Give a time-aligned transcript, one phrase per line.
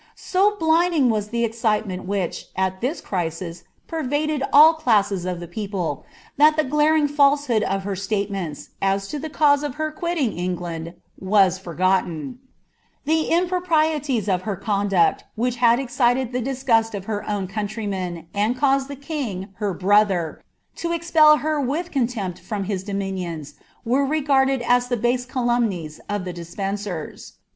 [0.15, 6.07] So blinding was the excitement which, at this crisis, pervaded all lasses of the people,
[6.37, 10.95] that the glaring falsehood of her statements, as to le cause of her quitting Engknd,
[11.19, 12.39] was forgotten;
[13.05, 18.55] the improprieties of er eoodnct, which had excited the disgust of her own countrymen, and
[18.57, 20.41] rased the king, her brother,
[20.77, 23.53] to expel her with contempt from his domi ions,
[23.85, 27.33] were regarded as the base calumnies of the Despencers.